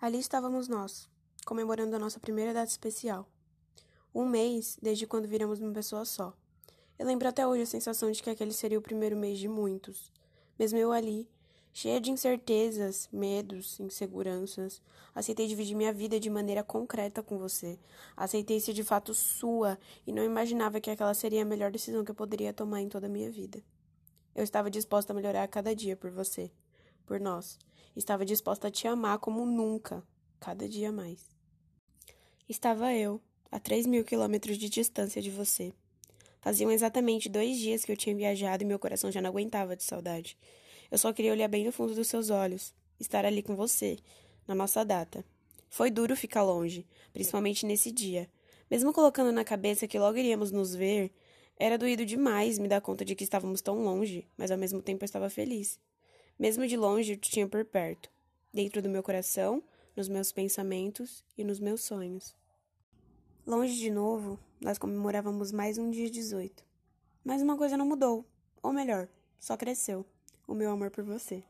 Ali 0.00 0.20
estávamos 0.20 0.68
nós, 0.68 1.08
comemorando 1.44 1.96
a 1.96 1.98
nossa 1.98 2.20
primeira 2.20 2.54
data 2.54 2.70
especial. 2.70 3.28
Um 4.14 4.24
mês 4.24 4.78
desde 4.80 5.08
quando 5.08 5.26
viramos 5.26 5.60
uma 5.60 5.72
pessoa 5.72 6.04
só. 6.04 6.32
Eu 6.96 7.04
lembro 7.04 7.26
até 7.26 7.44
hoje 7.44 7.62
a 7.62 7.66
sensação 7.66 8.08
de 8.12 8.22
que 8.22 8.30
aquele 8.30 8.52
seria 8.52 8.78
o 8.78 8.82
primeiro 8.82 9.16
mês 9.16 9.40
de 9.40 9.48
muitos. 9.48 10.12
Mesmo 10.56 10.78
eu 10.78 10.92
ali, 10.92 11.28
cheia 11.72 12.00
de 12.00 12.12
incertezas, 12.12 13.08
medos, 13.10 13.80
inseguranças, 13.80 14.80
aceitei 15.12 15.48
dividir 15.48 15.74
minha 15.74 15.92
vida 15.92 16.20
de 16.20 16.30
maneira 16.30 16.62
concreta 16.62 17.20
com 17.20 17.36
você. 17.36 17.76
Aceitei 18.16 18.60
ser 18.60 18.74
de 18.74 18.84
fato 18.84 19.12
sua 19.12 19.76
e 20.06 20.12
não 20.12 20.22
imaginava 20.22 20.80
que 20.80 20.92
aquela 20.92 21.12
seria 21.12 21.42
a 21.42 21.44
melhor 21.44 21.72
decisão 21.72 22.04
que 22.04 22.12
eu 22.12 22.14
poderia 22.14 22.52
tomar 22.52 22.80
em 22.80 22.88
toda 22.88 23.08
a 23.08 23.10
minha 23.10 23.32
vida. 23.32 23.60
Eu 24.32 24.44
estava 24.44 24.70
disposta 24.70 25.12
a 25.12 25.16
melhorar 25.16 25.42
a 25.42 25.48
cada 25.48 25.74
dia 25.74 25.96
por 25.96 26.12
você, 26.12 26.52
por 27.04 27.18
nós. 27.18 27.58
Estava 27.96 28.24
disposta 28.24 28.68
a 28.68 28.70
te 28.70 28.86
amar 28.86 29.18
como 29.18 29.44
nunca, 29.44 30.02
cada 30.38 30.68
dia 30.68 30.92
mais. 30.92 31.20
Estava 32.48 32.92
eu, 32.94 33.20
a 33.50 33.58
três 33.58 33.86
mil 33.86 34.04
quilômetros 34.04 34.56
de 34.56 34.68
distância 34.68 35.20
de 35.20 35.30
você. 35.30 35.72
Faziam 36.40 36.70
exatamente 36.70 37.28
dois 37.28 37.58
dias 37.58 37.84
que 37.84 37.92
eu 37.92 37.96
tinha 37.96 38.14
viajado 38.14 38.62
e 38.62 38.66
meu 38.66 38.78
coração 38.78 39.10
já 39.10 39.20
não 39.20 39.30
aguentava 39.30 39.76
de 39.76 39.82
saudade. 39.82 40.36
Eu 40.90 40.96
só 40.96 41.12
queria 41.12 41.32
olhar 41.32 41.48
bem 41.48 41.64
no 41.64 41.72
fundo 41.72 41.94
dos 41.94 42.08
seus 42.08 42.30
olhos, 42.30 42.72
estar 42.98 43.24
ali 43.24 43.42
com 43.42 43.54
você, 43.56 43.98
na 44.46 44.54
nossa 44.54 44.84
data. 44.84 45.24
Foi 45.68 45.90
duro 45.90 46.16
ficar 46.16 46.42
longe, 46.42 46.86
principalmente 47.12 47.66
nesse 47.66 47.90
dia. 47.90 48.28
Mesmo 48.70 48.92
colocando 48.92 49.32
na 49.32 49.44
cabeça 49.44 49.86
que 49.86 49.98
logo 49.98 50.16
iríamos 50.16 50.50
nos 50.50 50.74
ver, 50.74 51.12
era 51.58 51.76
doído 51.76 52.06
demais 52.06 52.58
me 52.58 52.68
dar 52.68 52.80
conta 52.80 53.04
de 53.04 53.14
que 53.14 53.24
estávamos 53.24 53.60
tão 53.60 53.82
longe, 53.82 54.26
mas 54.36 54.50
ao 54.50 54.58
mesmo 54.58 54.80
tempo 54.80 55.04
eu 55.04 55.06
estava 55.06 55.28
feliz. 55.28 55.78
Mesmo 56.38 56.68
de 56.68 56.76
longe, 56.76 57.14
eu 57.14 57.16
te 57.16 57.32
tinha 57.32 57.48
por 57.48 57.64
perto, 57.64 58.08
dentro 58.54 58.80
do 58.80 58.88
meu 58.88 59.02
coração, 59.02 59.60
nos 59.96 60.08
meus 60.08 60.30
pensamentos 60.30 61.24
e 61.36 61.42
nos 61.42 61.58
meus 61.58 61.80
sonhos. 61.80 62.32
Longe 63.44 63.74
de 63.74 63.90
novo, 63.90 64.38
nós 64.60 64.78
comemorávamos 64.78 65.50
mais 65.50 65.78
um 65.78 65.90
dia 65.90 66.08
18. 66.08 66.64
Mas 67.24 67.42
uma 67.42 67.56
coisa 67.56 67.76
não 67.76 67.84
mudou, 67.84 68.24
ou 68.62 68.72
melhor, 68.72 69.08
só 69.40 69.56
cresceu: 69.56 70.06
o 70.46 70.54
meu 70.54 70.70
amor 70.70 70.92
por 70.92 71.02
você. 71.02 71.42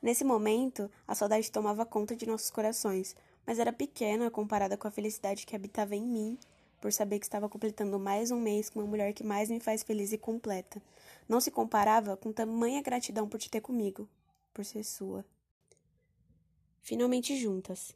Nesse 0.00 0.24
momento, 0.24 0.90
a 1.06 1.14
saudade 1.14 1.52
tomava 1.52 1.84
conta 1.84 2.16
de 2.16 2.24
nossos 2.24 2.50
corações, 2.50 3.14
mas 3.46 3.58
era 3.58 3.70
pequena 3.70 4.30
comparada 4.30 4.78
com 4.78 4.88
a 4.88 4.90
felicidade 4.90 5.44
que 5.44 5.54
habitava 5.54 5.94
em 5.94 6.06
mim 6.06 6.38
por 6.80 6.92
saber 6.92 7.18
que 7.18 7.26
estava 7.26 7.48
completando 7.48 7.98
mais 7.98 8.30
um 8.30 8.40
mês 8.40 8.70
com 8.70 8.80
uma 8.80 8.86
mulher 8.86 9.12
que 9.12 9.24
mais 9.24 9.50
me 9.50 9.60
faz 9.60 9.82
feliz 9.82 10.12
e 10.12 10.18
completa. 10.18 10.80
Não 11.28 11.40
se 11.40 11.50
comparava 11.50 12.16
com 12.16 12.32
tamanha 12.32 12.82
gratidão 12.82 13.28
por 13.28 13.38
te 13.38 13.50
ter 13.50 13.60
comigo, 13.60 14.08
por 14.54 14.64
ser 14.64 14.84
sua. 14.84 15.24
Finalmente 16.80 17.36
juntas. 17.36 17.94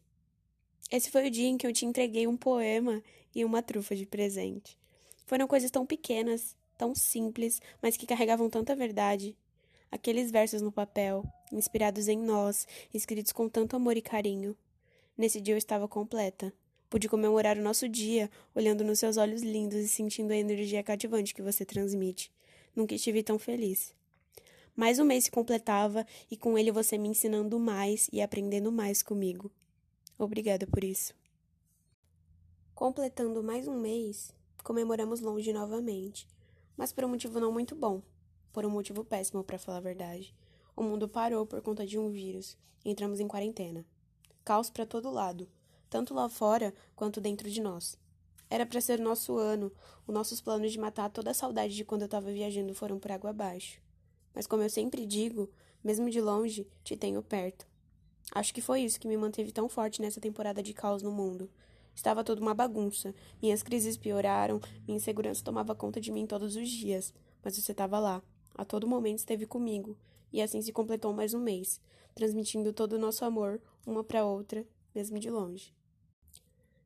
Esse 0.90 1.10
foi 1.10 1.28
o 1.28 1.30
dia 1.30 1.48
em 1.48 1.56
que 1.56 1.66
eu 1.66 1.72
te 1.72 1.86
entreguei 1.86 2.26
um 2.26 2.36
poema 2.36 3.02
e 3.34 3.44
uma 3.44 3.62
trufa 3.62 3.96
de 3.96 4.04
presente. 4.04 4.78
Foram 5.24 5.46
coisas 5.46 5.70
tão 5.70 5.86
pequenas, 5.86 6.54
tão 6.76 6.94
simples, 6.94 7.60
mas 7.80 7.96
que 7.96 8.06
carregavam 8.06 8.50
tanta 8.50 8.76
verdade. 8.76 9.36
Aqueles 9.90 10.30
versos 10.30 10.60
no 10.60 10.72
papel, 10.72 11.24
inspirados 11.50 12.08
em 12.08 12.18
nós, 12.18 12.66
escritos 12.92 13.32
com 13.32 13.48
tanto 13.48 13.76
amor 13.76 13.96
e 13.96 14.02
carinho. 14.02 14.56
Nesse 15.16 15.40
dia 15.40 15.54
eu 15.54 15.58
estava 15.58 15.86
completa. 15.86 16.52
Pude 16.92 17.08
comemorar 17.08 17.56
o 17.56 17.62
nosso 17.62 17.88
dia 17.88 18.30
olhando 18.54 18.84
nos 18.84 18.98
seus 18.98 19.16
olhos 19.16 19.40
lindos 19.40 19.78
e 19.78 19.88
sentindo 19.88 20.30
a 20.30 20.36
energia 20.36 20.82
cativante 20.82 21.34
que 21.34 21.40
você 21.40 21.64
transmite. 21.64 22.30
Nunca 22.76 22.94
estive 22.94 23.22
tão 23.22 23.38
feliz. 23.38 23.94
Mais 24.76 24.98
um 24.98 25.04
mês 25.06 25.24
se 25.24 25.30
completava 25.30 26.06
e 26.30 26.36
com 26.36 26.58
ele 26.58 26.70
você 26.70 26.98
me 26.98 27.08
ensinando 27.08 27.58
mais 27.58 28.10
e 28.12 28.20
aprendendo 28.20 28.70
mais 28.70 29.02
comigo. 29.02 29.50
Obrigada 30.18 30.66
por 30.66 30.84
isso. 30.84 31.14
Completando 32.74 33.42
mais 33.42 33.66
um 33.66 33.80
mês, 33.80 34.34
comemoramos 34.62 35.20
longe 35.20 35.50
novamente, 35.50 36.28
mas 36.76 36.92
por 36.92 37.04
um 37.04 37.08
motivo 37.08 37.40
não 37.40 37.50
muito 37.50 37.74
bom, 37.74 38.02
por 38.52 38.66
um 38.66 38.70
motivo 38.70 39.02
péssimo, 39.02 39.42
para 39.42 39.58
falar 39.58 39.78
a 39.78 39.80
verdade. 39.80 40.34
O 40.76 40.82
mundo 40.82 41.08
parou 41.08 41.46
por 41.46 41.62
conta 41.62 41.86
de 41.86 41.98
um 41.98 42.10
vírus 42.10 42.54
entramos 42.84 43.18
em 43.18 43.26
quarentena. 43.26 43.82
Caos 44.44 44.68
para 44.68 44.84
todo 44.84 45.10
lado 45.10 45.48
tanto 45.92 46.14
lá 46.14 46.26
fora 46.26 46.72
quanto 46.96 47.20
dentro 47.20 47.50
de 47.50 47.60
nós. 47.60 47.98
Era 48.48 48.64
para 48.64 48.80
ser 48.80 48.98
nosso 48.98 49.36
ano, 49.36 49.70
os 50.06 50.14
nossos 50.14 50.40
planos 50.40 50.72
de 50.72 50.78
matar 50.78 51.10
toda 51.10 51.32
a 51.32 51.34
saudade 51.34 51.76
de 51.76 51.84
quando 51.84 52.00
eu 52.00 52.06
estava 52.06 52.32
viajando 52.32 52.74
foram 52.74 52.98
por 52.98 53.12
água 53.12 53.28
abaixo. 53.28 53.78
Mas 54.34 54.46
como 54.46 54.62
eu 54.62 54.70
sempre 54.70 55.04
digo, 55.04 55.50
mesmo 55.84 56.08
de 56.08 56.18
longe, 56.18 56.66
te 56.82 56.96
tenho 56.96 57.22
perto. 57.22 57.66
Acho 58.34 58.54
que 58.54 58.62
foi 58.62 58.80
isso 58.80 58.98
que 58.98 59.06
me 59.06 59.18
manteve 59.18 59.52
tão 59.52 59.68
forte 59.68 60.00
nessa 60.00 60.18
temporada 60.18 60.62
de 60.62 60.72
caos 60.72 61.02
no 61.02 61.12
mundo. 61.12 61.50
Estava 61.94 62.24
tudo 62.24 62.40
uma 62.40 62.54
bagunça. 62.54 63.14
Minhas 63.42 63.62
crises 63.62 63.98
pioraram, 63.98 64.62
minha 64.86 64.96
insegurança 64.96 65.44
tomava 65.44 65.74
conta 65.74 66.00
de 66.00 66.10
mim 66.10 66.26
todos 66.26 66.56
os 66.56 66.70
dias. 66.70 67.12
Mas 67.44 67.54
você 67.54 67.72
estava 67.72 67.98
lá. 67.98 68.22
A 68.54 68.64
todo 68.64 68.86
momento 68.86 69.18
esteve 69.18 69.44
comigo. 69.44 69.94
E 70.32 70.40
assim 70.40 70.62
se 70.62 70.72
completou 70.72 71.12
mais 71.12 71.34
um 71.34 71.38
mês, 71.38 71.78
transmitindo 72.14 72.72
todo 72.72 72.94
o 72.94 72.98
nosso 72.98 73.26
amor, 73.26 73.60
uma 73.86 74.02
para 74.02 74.24
outra, 74.24 74.66
mesmo 74.94 75.18
de 75.18 75.28
longe. 75.28 75.74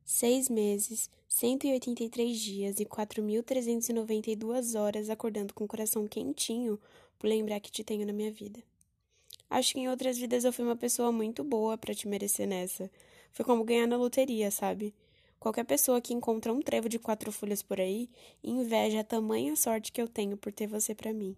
Seis 0.09 0.47
meses, 0.47 1.11
183 1.27 2.39
dias 2.39 2.79
e 2.79 2.85
4.392 2.85 4.79
horas 4.79 5.09
acordando 5.09 5.53
com 5.53 5.65
o 5.65 5.67
coração 5.67 6.07
quentinho 6.07 6.79
por 7.19 7.27
lembrar 7.27 7.59
que 7.59 7.69
te 7.69 7.83
tenho 7.83 8.07
na 8.07 8.13
minha 8.13 8.31
vida. 8.31 8.63
Acho 9.49 9.73
que 9.73 9.81
em 9.81 9.89
outras 9.89 10.17
vidas 10.17 10.45
eu 10.45 10.53
fui 10.53 10.63
uma 10.63 10.77
pessoa 10.77 11.11
muito 11.11 11.43
boa 11.43 11.77
para 11.77 11.93
te 11.93 12.07
merecer 12.07 12.47
nessa. 12.47 12.89
Foi 13.33 13.43
como 13.43 13.65
ganhar 13.65 13.85
na 13.85 13.97
loteria, 13.97 14.49
sabe? 14.49 14.95
Qualquer 15.41 15.65
pessoa 15.65 15.99
que 15.99 16.13
encontra 16.13 16.53
um 16.53 16.61
trevo 16.61 16.87
de 16.87 16.97
quatro 16.97 17.29
folhas 17.29 17.61
por 17.61 17.81
aí 17.81 18.09
inveja 18.41 19.01
a 19.01 19.03
tamanha 19.03 19.57
sorte 19.57 19.91
que 19.91 20.01
eu 20.01 20.07
tenho 20.07 20.37
por 20.37 20.53
ter 20.53 20.67
você 20.67 20.95
para 20.95 21.11
mim. 21.11 21.35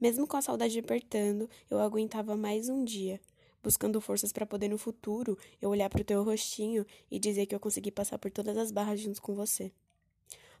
Mesmo 0.00 0.26
com 0.26 0.38
a 0.38 0.42
saudade 0.42 0.78
apertando, 0.78 1.46
eu 1.70 1.78
aguentava 1.78 2.38
mais 2.38 2.70
um 2.70 2.82
dia 2.82 3.20
buscando 3.66 4.00
forças 4.00 4.30
para 4.30 4.46
poder 4.46 4.68
no 4.68 4.78
futuro 4.78 5.36
eu 5.60 5.68
olhar 5.70 5.90
para 5.90 6.00
o 6.00 6.04
teu 6.04 6.22
rostinho 6.22 6.86
e 7.10 7.18
dizer 7.18 7.46
que 7.46 7.54
eu 7.54 7.58
consegui 7.58 7.90
passar 7.90 8.16
por 8.16 8.30
todas 8.30 8.56
as 8.56 8.70
barras 8.70 9.00
junto 9.00 9.20
com 9.20 9.34
você. 9.34 9.72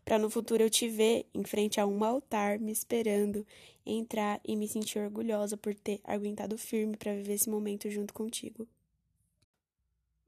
Para 0.04 0.18
no 0.18 0.28
futuro 0.28 0.64
eu 0.64 0.68
te 0.68 0.88
ver 0.88 1.24
em 1.32 1.44
frente 1.44 1.80
a 1.80 1.86
um 1.86 2.02
altar 2.02 2.58
me 2.58 2.72
esperando, 2.72 3.46
entrar 3.84 4.40
e 4.44 4.56
me 4.56 4.66
sentir 4.66 4.98
orgulhosa 4.98 5.56
por 5.56 5.72
ter 5.72 6.00
aguentado 6.02 6.58
firme 6.58 6.96
para 6.96 7.14
viver 7.14 7.34
esse 7.34 7.48
momento 7.48 7.88
junto 7.88 8.12
contigo. 8.12 8.66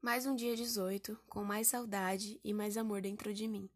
Mais 0.01 0.25
um 0.25 0.33
dia 0.33 0.55
18, 0.55 1.19
com 1.27 1.43
mais 1.43 1.67
saudade 1.67 2.39
e 2.41 2.53
mais 2.53 2.77
amor 2.77 3.01
dentro 3.01 3.33
de 3.33 3.45
mim. 3.45 3.69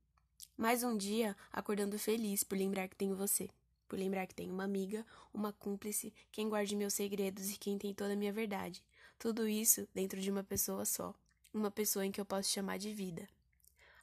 Mais 0.56 0.82
um 0.82 0.96
dia 0.96 1.36
acordando 1.52 2.00
feliz 2.00 2.42
por 2.42 2.58
lembrar 2.58 2.88
que 2.88 2.96
tenho 2.96 3.18
você 3.18 3.50
por 3.94 4.00
lembrar 4.00 4.26
que 4.26 4.34
tenho 4.34 4.52
uma 4.52 4.64
amiga, 4.64 5.06
uma 5.32 5.54
cúmplice, 5.54 6.12
quem 6.32 6.50
guarde 6.50 6.76
meus 6.76 6.96
segredos 6.96 7.52
e 7.52 7.60
quem 7.60 7.78
tem 7.78 7.94
toda 7.94 8.14
a 8.14 8.16
minha 8.16 8.34
verdade. 8.34 8.84
Tudo 9.24 9.48
isso 9.48 9.88
dentro 9.94 10.20
de 10.20 10.30
uma 10.30 10.44
pessoa 10.44 10.84
só, 10.84 11.16
uma 11.54 11.72
pessoa 11.72 12.06
em 12.06 12.12
que 12.12 12.20
eu 12.20 12.26
posso 12.26 12.50
chamar 12.50 12.78
de 12.78 12.94
vida. 12.94 13.26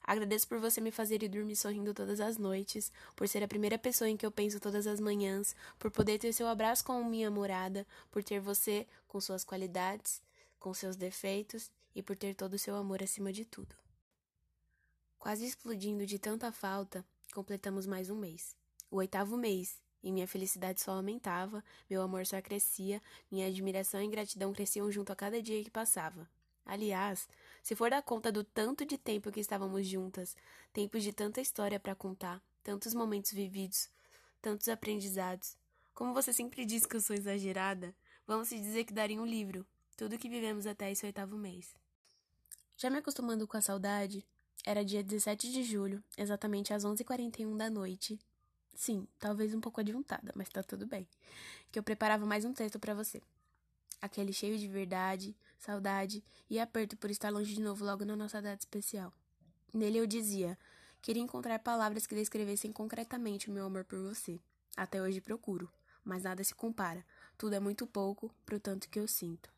Agradeço 0.01 0.47
por 0.47 0.57
você 0.57 0.81
me 0.81 0.89
fazer 0.89 1.21
ir 1.21 1.29
dormir 1.29 1.55
sorrindo 1.55 1.93
todas 1.93 2.19
as 2.19 2.39
noites, 2.39 2.91
por 3.15 3.27
ser 3.27 3.43
a 3.43 3.47
primeira 3.47 3.77
pessoa 3.77 4.09
em 4.09 4.17
que 4.17 4.25
eu 4.25 4.31
penso 4.31 4.59
todas 4.59 4.87
as 4.87 4.99
manhãs, 4.99 5.55
por 5.77 5.91
poder 5.91 6.17
ter 6.17 6.33
seu 6.33 6.47
abraço 6.47 6.83
com 6.83 7.03
minha 7.03 7.29
morada, 7.29 7.85
por 8.09 8.23
ter 8.23 8.39
você 8.39 8.87
com 9.07 9.21
suas 9.21 9.43
qualidades, 9.43 10.23
com 10.59 10.73
seus 10.73 10.95
defeitos 10.95 11.69
e 11.93 12.01
por 12.01 12.17
ter 12.17 12.33
todo 12.33 12.55
o 12.55 12.59
seu 12.59 12.75
amor 12.75 13.03
acima 13.03 13.31
de 13.31 13.45
tudo. 13.45 13.75
Quase 15.19 15.45
explodindo 15.45 16.03
de 16.03 16.17
tanta 16.17 16.51
falta, 16.51 17.05
completamos 17.31 17.85
mais 17.85 18.09
um 18.09 18.15
mês. 18.15 18.55
O 18.89 18.95
oitavo 18.95 19.37
mês, 19.37 19.79
e 20.03 20.11
minha 20.11 20.27
felicidade 20.27 20.81
só 20.81 20.93
aumentava, 20.93 21.63
meu 21.89 22.01
amor 22.01 22.25
só 22.25 22.41
crescia, 22.41 23.01
minha 23.31 23.47
admiração 23.47 24.01
e 24.01 24.07
gratidão 24.07 24.53
cresciam 24.53 24.91
junto 24.91 25.11
a 25.11 25.15
cada 25.15 25.41
dia 25.41 25.63
que 25.63 25.69
passava. 25.69 26.27
Aliás, 26.65 27.27
se 27.63 27.75
for 27.75 27.89
dar 27.89 28.01
conta 28.01 28.31
do 28.31 28.43
tanto 28.43 28.85
de 28.85 28.97
tempo 28.97 29.31
que 29.31 29.39
estávamos 29.39 29.87
juntas, 29.87 30.35
tempos 30.71 31.03
de 31.03 31.11
tanta 31.11 31.41
história 31.41 31.79
para 31.79 31.95
contar, 31.95 32.41
tantos 32.63 32.93
momentos 32.93 33.31
vividos, 33.31 33.89
tantos 34.41 34.67
aprendizados. 34.67 35.57
Como 35.93 36.13
você 36.13 36.31
sempre 36.31 36.65
diz 36.65 36.85
que 36.85 36.95
eu 36.95 37.01
sou 37.01 37.15
exagerada, 37.15 37.93
vamos 38.25 38.47
se 38.47 38.59
dizer 38.59 38.85
que 38.85 38.93
daria 38.93 39.21
um 39.21 39.25
livro, 39.25 39.65
tudo 39.97 40.17
que 40.17 40.29
vivemos 40.29 40.65
até 40.65 40.91
esse 40.91 41.05
oitavo 41.05 41.37
mês. 41.37 41.75
Já 42.77 42.89
me 42.89 42.97
acostumando 42.97 43.47
com 43.47 43.57
a 43.57 43.61
saudade, 43.61 44.25
era 44.65 44.85
dia 44.85 45.03
17 45.03 45.51
de 45.51 45.63
julho, 45.63 46.03
exatamente 46.17 46.73
às 46.73 46.83
11h41 46.83 47.57
da 47.57 47.69
noite, 47.69 48.19
Sim, 48.73 49.07
talvez 49.19 49.53
um 49.53 49.61
pouco 49.61 49.79
adiantada, 49.79 50.31
mas 50.35 50.49
tá 50.49 50.63
tudo 50.63 50.85
bem. 50.87 51.07
Que 51.71 51.79
eu 51.79 51.83
preparava 51.83 52.25
mais 52.25 52.45
um 52.45 52.53
texto 52.53 52.79
para 52.79 52.93
você. 52.93 53.21
Aquele 54.01 54.33
cheio 54.33 54.57
de 54.57 54.67
verdade, 54.67 55.35
saudade 55.59 56.23
e 56.49 56.59
aperto 56.59 56.97
por 56.97 57.11
estar 57.11 57.29
longe 57.29 57.53
de 57.53 57.61
novo 57.61 57.85
logo 57.85 58.03
na 58.03 58.15
nossa 58.15 58.41
data 58.41 58.59
especial. 58.59 59.13
Nele 59.73 59.99
eu 59.99 60.07
dizia: 60.07 60.57
queria 61.01 61.21
encontrar 61.21 61.59
palavras 61.59 62.07
que 62.07 62.15
descrevessem 62.15 62.71
concretamente 62.71 63.49
o 63.49 63.53
meu 63.53 63.65
amor 63.65 63.85
por 63.85 63.99
você. 63.99 64.39
Até 64.75 65.01
hoje 65.01 65.21
procuro, 65.21 65.71
mas 66.03 66.23
nada 66.23 66.43
se 66.43 66.55
compara. 66.55 67.05
Tudo 67.37 67.53
é 67.55 67.59
muito 67.59 67.85
pouco 67.85 68.33
pro 68.45 68.59
tanto 68.59 68.89
que 68.89 68.99
eu 68.99 69.07
sinto. 69.07 69.51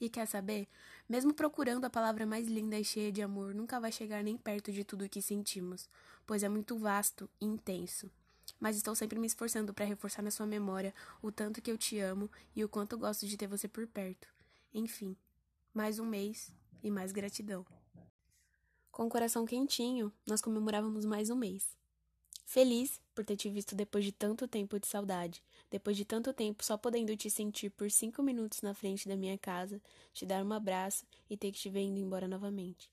E 0.00 0.08
quer 0.08 0.26
saber? 0.26 0.68
Mesmo 1.08 1.32
procurando 1.34 1.84
a 1.84 1.90
palavra 1.90 2.26
mais 2.26 2.46
linda 2.46 2.78
e 2.78 2.84
cheia 2.84 3.10
de 3.10 3.22
amor, 3.22 3.54
nunca 3.54 3.80
vai 3.80 3.90
chegar 3.90 4.22
nem 4.22 4.36
perto 4.36 4.72
de 4.72 4.84
tudo 4.84 5.04
o 5.04 5.08
que 5.08 5.22
sentimos, 5.22 5.88
pois 6.26 6.42
é 6.42 6.48
muito 6.48 6.78
vasto 6.78 7.28
e 7.40 7.46
intenso. 7.46 8.10
Mas 8.58 8.76
estou 8.76 8.94
sempre 8.94 9.18
me 9.18 9.26
esforçando 9.26 9.74
para 9.74 9.84
reforçar 9.84 10.22
na 10.22 10.30
sua 10.30 10.46
memória 10.46 10.94
o 11.22 11.30
tanto 11.30 11.60
que 11.60 11.70
eu 11.70 11.78
te 11.78 11.98
amo 11.98 12.30
e 12.54 12.64
o 12.64 12.68
quanto 12.68 12.96
gosto 12.96 13.26
de 13.26 13.36
ter 13.36 13.46
você 13.46 13.68
por 13.68 13.86
perto. 13.86 14.28
Enfim, 14.72 15.16
mais 15.72 15.98
um 15.98 16.06
mês 16.06 16.52
e 16.82 16.90
mais 16.90 17.12
gratidão. 17.12 17.66
Com 18.90 19.06
o 19.06 19.10
coração 19.10 19.44
quentinho, 19.44 20.12
nós 20.26 20.40
comemorávamos 20.40 21.04
mais 21.04 21.28
um 21.30 21.36
mês. 21.36 21.76
Feliz 22.44 23.00
por 23.14 23.24
ter 23.24 23.36
te 23.36 23.48
visto 23.48 23.74
depois 23.74 24.04
de 24.04 24.12
tanto 24.12 24.46
tempo 24.46 24.78
de 24.78 24.86
saudade, 24.86 25.42
depois 25.70 25.96
de 25.96 26.04
tanto 26.04 26.32
tempo 26.32 26.64
só 26.64 26.76
podendo 26.76 27.16
te 27.16 27.28
sentir 27.28 27.70
por 27.70 27.90
cinco 27.90 28.22
minutos 28.22 28.62
na 28.62 28.74
frente 28.74 29.08
da 29.08 29.16
minha 29.16 29.36
casa, 29.36 29.80
te 30.12 30.24
dar 30.24 30.44
um 30.44 30.52
abraço 30.52 31.04
e 31.28 31.36
ter 31.36 31.50
que 31.50 31.58
te 31.58 31.68
ver 31.68 31.80
indo 31.80 31.98
embora 31.98 32.28
novamente. 32.28 32.90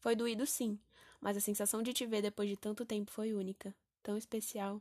Foi 0.00 0.16
doído 0.16 0.46
sim, 0.46 0.78
mas 1.20 1.36
a 1.36 1.40
sensação 1.40 1.82
de 1.82 1.92
te 1.92 2.06
ver 2.06 2.22
depois 2.22 2.48
de 2.48 2.56
tanto 2.56 2.84
tempo 2.84 3.10
foi 3.10 3.32
única, 3.32 3.74
tão 4.08 4.16
especial. 4.16 4.80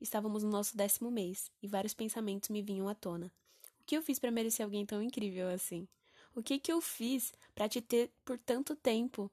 Estávamos 0.00 0.42
no 0.42 0.50
nosso 0.50 0.76
décimo 0.76 1.08
mês 1.08 1.52
e 1.62 1.68
vários 1.68 1.94
pensamentos 1.94 2.48
me 2.48 2.62
vinham 2.62 2.88
à 2.88 2.96
tona. 2.96 3.32
O 3.80 3.84
que 3.86 3.96
eu 3.96 4.02
fiz 4.02 4.18
para 4.18 4.32
merecer 4.32 4.64
alguém 4.64 4.84
tão 4.84 5.00
incrível 5.00 5.48
assim? 5.48 5.86
O 6.34 6.42
que 6.42 6.58
que 6.58 6.72
eu 6.72 6.80
fiz 6.80 7.32
para 7.54 7.68
te 7.68 7.80
ter 7.80 8.10
por 8.24 8.36
tanto 8.40 8.74
tempo? 8.74 9.30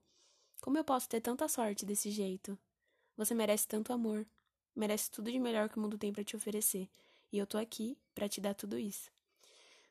Como 0.62 0.77
eu 0.77 0.83
posso 0.83 1.09
ter 1.09 1.19
tanta 1.19 1.47
sorte 1.47 1.83
desse 1.83 2.12
jeito? 2.12 2.56
Você 3.18 3.33
merece 3.33 3.68
tanto 3.68 3.91
amor, 3.91 4.24
merece 4.75 5.09
tudo 5.09 5.31
de 5.31 5.39
melhor 5.39 5.68
que 5.68 5.80
o 5.80 5.81
mundo 5.81 5.97
tem 5.97 6.13
para 6.13 6.24
te 6.24 6.35
oferecer, 6.35 6.88
e 7.31 7.39
eu 7.39 7.47
tô 7.47 7.57
aqui 7.57 7.97
para 8.13 8.30
te 8.30 8.39
dar 8.39 8.53
tudo 8.53 8.77
isso. 8.77 9.09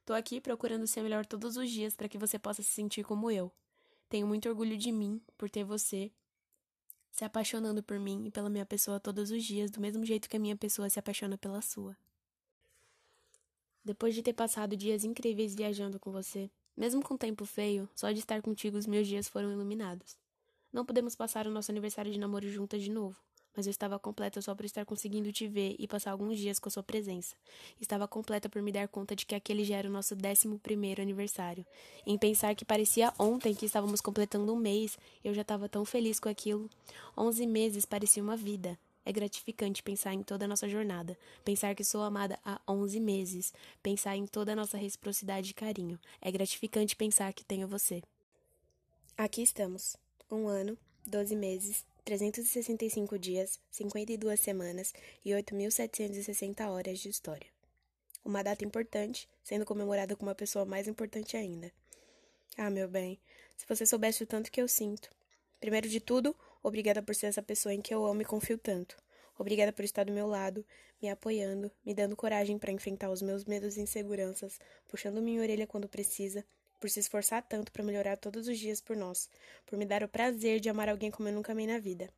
Tô 0.05 0.13
aqui 0.13 0.41
procurando 0.41 0.87
ser 0.87 1.03
melhor 1.03 1.27
todos 1.27 1.57
os 1.57 1.69
dias 1.69 1.97
para 1.97 2.09
que 2.09 2.17
você 2.17 2.39
possa 2.39 2.63
se 2.63 2.71
sentir 2.71 3.03
como 3.03 3.29
eu. 3.29 3.51
Tenho 4.09 4.25
muito 4.25 4.49
orgulho 4.49 4.79
de 4.79 4.93
mim 4.93 5.21
por 5.37 5.51
ter 5.51 5.65
você 5.65 6.13
se 7.13 7.25
apaixonando 7.25 7.83
por 7.83 8.01
mim 8.01 8.25
e 8.27 8.31
pela 8.31 8.49
minha 8.49 8.65
pessoa 8.65 8.99
todos 8.99 9.31
os 9.31 9.45
dias, 9.45 9.71
do 9.71 9.81
mesmo 9.81 10.05
jeito 10.05 10.29
que 10.29 10.37
a 10.37 10.41
minha 10.41 10.57
pessoa 10.57 10.89
se 10.89 10.99
apaixona 10.99 11.37
pela 11.37 11.61
sua. 11.61 11.97
Depois 13.85 14.15
de 14.15 14.23
ter 14.23 14.33
passado 14.33 14.77
dias 14.77 15.05
incríveis 15.05 15.55
viajando 15.55 16.01
com 16.01 16.11
você, 16.11 16.51
mesmo 16.75 17.03
com 17.03 17.17
tempo 17.17 17.45
feio, 17.45 17.89
só 17.95 18.11
de 18.11 18.21
estar 18.21 18.41
contigo 18.41 18.79
os 18.79 18.87
meus 18.87 19.07
dias 19.07 19.29
foram 19.29 19.53
iluminados. 19.53 20.17
Não 20.73 20.87
podemos 20.87 21.15
passar 21.15 21.47
o 21.47 21.51
nosso 21.51 21.71
aniversário 21.71 22.11
de 22.11 22.19
namoro 22.19 22.49
juntas 22.49 22.83
de 22.83 22.91
novo, 22.91 23.21
mas 23.57 23.67
eu 23.67 23.71
estava 23.71 23.99
completa 23.99 24.41
só 24.41 24.55
por 24.55 24.65
estar 24.65 24.85
conseguindo 24.85 25.33
te 25.33 25.47
ver 25.47 25.77
e 25.79 25.87
passar 25.87 26.13
alguns 26.13 26.39
dias 26.39 26.59
com 26.59 26.69
a 26.69 26.73
sua 26.73 26.83
presença. 26.83 27.35
Estava 27.81 28.09
completa 28.09 28.49
por 28.49 28.63
me 28.63 28.73
dar 28.73 28.89
conta 28.89 29.15
de 29.15 29.27
que 29.27 29.35
aquele 29.35 29.65
já 29.65 29.77
era 29.77 29.89
o 29.89 29.93
nosso 29.93 30.15
décimo 30.15 30.59
primeiro 30.59 31.03
aniversário. 31.03 31.67
Em 32.07 32.17
pensar 32.19 32.55
que 32.55 32.65
parecia 32.65 33.13
ontem 33.19 33.55
que 33.55 33.67
estávamos 33.67 34.01
completando 34.01 34.53
um 34.53 34.57
mês, 34.57 34.99
eu 35.25 35.35
já 35.35 35.43
estava 35.43 35.69
tão 35.69 35.85
feliz 35.85 36.19
com 36.19 36.29
aquilo. 36.29 36.69
Onze 37.17 37.47
meses 37.47 37.85
parecia 37.85 38.23
uma 38.23 38.37
vida. 38.37 38.79
É 39.05 39.13
gratificante 39.13 39.83
pensar 39.83 40.15
em 40.15 40.23
toda 40.23 40.45
a 40.45 40.49
nossa 40.49 40.69
jornada, 40.69 41.19
pensar 41.45 41.75
que 41.75 41.83
sou 41.83 42.03
amada 42.03 42.39
há 42.45 42.61
11 42.69 43.01
meses, 43.01 43.53
pensar 43.83 44.17
em 44.17 44.27
toda 44.27 44.53
a 44.53 44.57
nossa 44.57 44.79
reciprocidade 44.79 45.51
e 45.51 45.55
carinho. 45.55 45.99
É 46.21 46.31
gratificante 46.31 46.95
pensar 46.95 47.33
que 47.33 47.45
tenho 47.45 47.67
você. 47.67 48.01
Aqui 49.17 49.43
estamos. 49.43 49.97
Um 50.31 50.47
ano, 50.47 50.79
12 51.05 51.35
meses, 51.35 51.85
365 52.05 53.19
dias, 53.19 53.61
52 53.71 54.41
semanas 54.41 54.93
e 55.25 55.31
8.760 55.31 56.69
horas 56.69 56.99
de 56.99 57.09
história. 57.09 57.49
Uma 58.25 58.43
data 58.43 58.65
importante, 58.65 59.29
sendo 59.43 59.65
comemorada 59.65 60.15
com 60.17 60.25
uma 60.25 60.35
pessoa 60.35 60.65
mais 60.65 60.87
importante 60.87 61.37
ainda. 61.37 61.73
Ah, 62.57 62.71
meu 62.71 62.89
bem, 62.89 63.21
se 63.57 63.67
você 63.67 63.85
soubesse 63.87 64.23
o 64.23 64.27
tanto 64.27 64.51
que 64.51 64.61
eu 64.61 64.69
sinto. 64.69 65.11
Primeiro 65.61 65.89
de 65.89 66.01
tudo, 66.01 66.37
Obrigada 66.63 67.03
por 67.03 67.15
ser 67.15 67.27
essa 67.27 67.43
pessoa 67.43 67.75
em 67.75 67.81
que 67.81 67.93
eu 67.93 68.07
amo 68.07 68.23
e 68.23 68.25
confio 68.25 68.57
tanto. 68.57 68.97
Obrigada 69.37 69.73
por 69.73 69.85
estar 69.85 70.05
do 70.05 70.13
meu 70.13 70.29
lado, 70.29 70.65
me 71.01 71.11
apoiando, 71.11 71.73
me 71.85 71.93
dando 71.93 72.15
coragem 72.15 72.57
para 72.57 72.71
enfrentar 72.71 73.11
os 73.11 73.21
meus 73.21 73.45
medos 73.45 73.77
e 73.77 73.81
inseguranças, 73.81 74.61
puxando 74.87 75.21
minha 75.21 75.43
orelha 75.43 75.67
quando 75.67 75.89
precisa, 75.89 76.45
por 76.83 76.91
se 76.91 76.99
esforçar 76.99 77.45
tanto 77.49 77.71
para 77.71 77.85
melhorar 77.85 78.17
todos 78.17 78.49
os 78.49 78.59
dias 78.59 78.81
por 78.81 78.97
nós, 78.97 79.31
por 79.65 79.79
me 79.79 79.85
dar 79.85 80.03
o 80.03 80.09
prazer 80.09 80.59
de 80.59 80.69
amar 80.69 80.89
alguém 80.89 81.13
como 81.13 81.29
eu 81.29 81.33
nunca 81.33 81.53
amei 81.53 81.65
na 81.65 81.79
vida. 81.79 82.11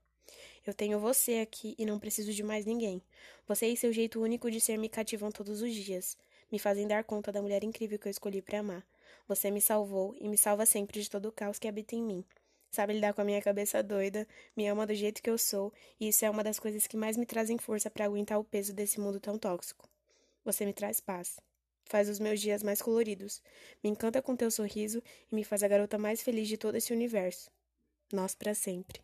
Eu 0.67 0.73
tenho 0.73 0.99
você 0.99 1.41
aqui 1.41 1.75
e 1.79 1.85
não 1.85 1.99
preciso 1.99 2.33
de 2.33 2.43
mais 2.43 2.65
ninguém. 2.65 3.03
Você 3.47 3.67
e 3.67 3.77
seu 3.77 3.93
jeito 3.93 4.23
único 4.23 4.51
de 4.51 4.63
ser 4.63 4.79
me 4.79 4.89
cativam 4.89 5.31
todos 5.31 5.61
os 5.61 5.75
dias, 5.75 6.17
me 6.51 6.59
fazem 6.59 6.89
dar 6.89 7.05
conta 7.05 7.31
da 7.31 7.43
mulher 7.43 7.63
incrível 7.63 7.99
que 7.99 8.09
eu 8.09 8.11
escolhi 8.11 8.41
para 8.41 8.61
amar. 8.61 8.83
Você 9.29 9.51
me 9.51 9.61
salvou 9.61 10.17
e 10.19 10.27
me 10.27 10.39
salva 10.39 10.65
sempre 10.65 10.99
de 11.03 11.11
todo 11.11 11.27
o 11.27 11.33
caos 11.33 11.59
que 11.59 11.69
habita 11.69 11.95
em 11.95 12.03
mim 12.03 12.25
sabe 12.75 12.93
lidar 12.93 13.15
com 13.15 13.21
a 13.21 13.25
minha 13.25 13.41
cabeça 13.41 13.81
doida, 13.83 14.27
me 14.57 14.67
ama 14.67 14.85
do 14.85 14.95
jeito 14.95 15.23
que 15.23 15.31
eu 15.31 15.39
sou, 15.39 15.73
e 16.01 16.09
isso 16.09 16.25
é 16.25 16.31
uma 16.31 16.43
das 16.43 16.59
coisas 16.59 16.89
que 16.89 16.97
mais 16.97 17.17
me 17.17 17.25
trazem 17.25 17.57
força 17.57 17.89
para 17.89 18.05
aguentar 18.05 18.37
o 18.37 18.43
peso 18.43 18.73
desse 18.73 18.99
mundo 18.99 19.21
tão 19.21 19.39
tóxico. 19.39 19.89
Você 20.45 20.67
me 20.67 20.73
traz 20.73 20.99
paz. 20.99 21.39
Faz 21.85 22.09
os 22.09 22.19
meus 22.19 22.41
dias 22.41 22.63
mais 22.63 22.81
coloridos, 22.81 23.43
me 23.83 23.91
encanta 23.91 24.23
com 24.23 24.35
teu 24.35 24.51
sorriso 24.51 25.03
e 25.31 25.35
me 25.35 25.45
faz 25.45 25.63
a 25.63 25.69
garota 25.69 25.99
mais 25.99 26.23
feliz 26.23 26.49
de 26.49 26.57
todo 26.57 26.77
esse 26.77 26.93
universo. 26.93 27.51
Nós 28.13 28.35
para 28.35 28.55
sempre. 28.55 29.03